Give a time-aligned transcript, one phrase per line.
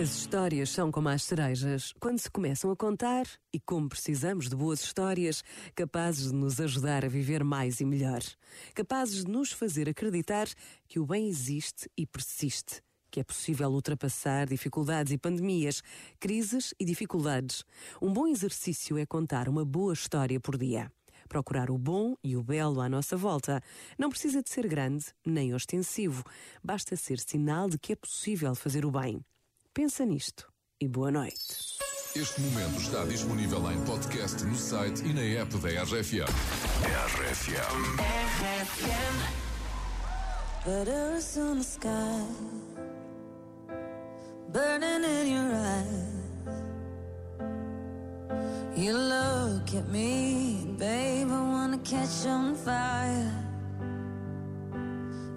[0.00, 4.54] As histórias são como as cerejas, quando se começam a contar e como precisamos de
[4.54, 5.42] boas histórias,
[5.74, 8.20] capazes de nos ajudar a viver mais e melhor,
[8.76, 10.46] capazes de nos fazer acreditar
[10.86, 12.80] que o bem existe e persiste,
[13.10, 15.82] que é possível ultrapassar dificuldades e pandemias,
[16.20, 17.64] crises e dificuldades.
[18.00, 20.92] Um bom exercício é contar uma boa história por dia.
[21.28, 23.60] Procurar o bom e o belo à nossa volta.
[23.98, 26.22] Não precisa de ser grande nem ostensivo,
[26.62, 29.24] basta ser sinal de que é possível fazer o bem.
[29.78, 30.44] Pensa nisto
[30.80, 31.78] e boa noite.
[32.16, 36.26] Este momento está disponível em podcast no site e na app da RFM.
[37.14, 37.78] RFM.
[40.66, 42.26] Letters on the sky,
[44.48, 46.18] burning in your eyes.
[48.76, 53.32] You look at me, babe, I wanna catch on fire.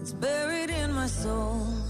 [0.00, 1.89] It's buried in my soul.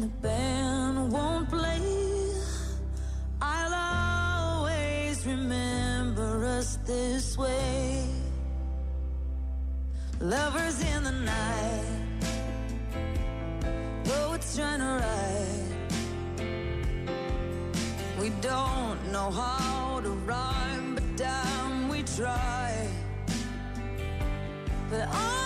[0.00, 1.80] and the band won't play,
[3.42, 8.04] I'll always remember us this way.
[10.20, 11.84] Lovers in the night,
[14.56, 14.98] trying to.
[18.20, 22.88] We don't know how to rhyme, but damn, we try.
[24.90, 25.37] But I